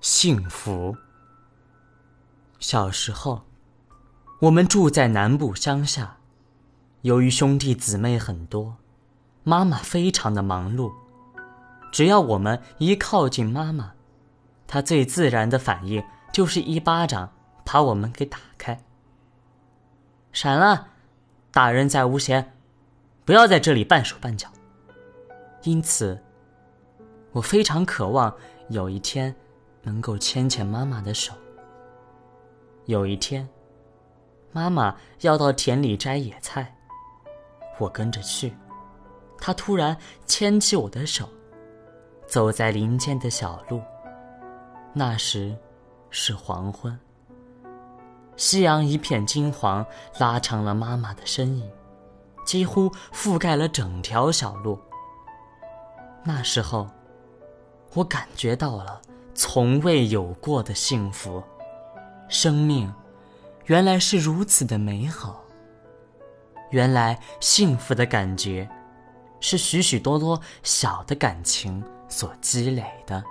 [0.00, 0.96] 幸福。
[2.58, 3.42] 小时候，
[4.40, 6.16] 我们住在南部乡下，
[7.02, 8.78] 由于兄弟姊妹很多，
[9.44, 10.90] 妈妈非常的忙碌。
[11.92, 13.92] 只要我们一靠近妈妈，
[14.66, 17.30] 她最自然的反应就是一巴掌
[17.64, 18.82] 把我们给打开。
[20.32, 20.88] 闪了，
[21.50, 22.54] 大人在屋闲，
[23.26, 24.48] 不要在这里半手半脚。
[25.64, 26.22] 因此，
[27.32, 28.34] 我非常渴望
[28.70, 29.36] 有一天。
[29.82, 31.32] 能够牵牵妈妈的手。
[32.86, 33.48] 有一天，
[34.52, 36.74] 妈妈要到田里摘野菜，
[37.78, 38.52] 我跟着去。
[39.38, 41.28] 她突然牵起我的手，
[42.26, 43.80] 走在林间的小路。
[44.92, 45.56] 那时
[46.10, 46.98] 是黄昏，
[48.36, 49.86] 夕阳一片金黄，
[50.18, 51.70] 拉长了妈妈的身影，
[52.44, 54.78] 几乎覆盖了整条小路。
[56.24, 56.88] 那时候，
[57.94, 59.00] 我感觉到了。
[59.42, 61.42] 从未有过的幸福，
[62.28, 62.92] 生命
[63.64, 65.42] 原来是如此的美好。
[66.68, 68.68] 原来幸福的感觉，
[69.40, 73.24] 是许许多多小的感情所积累的。